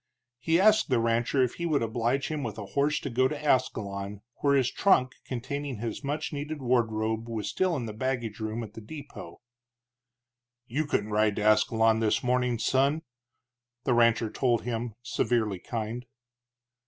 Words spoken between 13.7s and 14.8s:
the rancher told